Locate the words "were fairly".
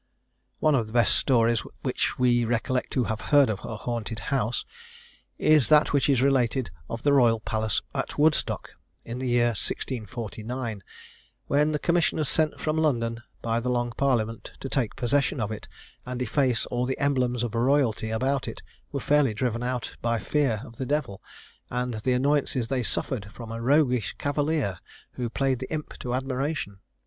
18.91-19.35